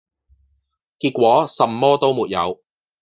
[0.97, 2.63] 結果什麼都沒有